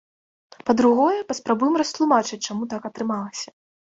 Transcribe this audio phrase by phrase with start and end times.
[0.67, 3.49] Па-другое, паспрабуем растлумачыць чаму так атрымалася.